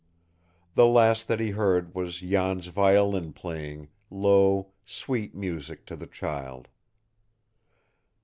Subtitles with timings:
[0.73, 6.69] The last that he heard was Jan's violin playing low, sweet music to the child.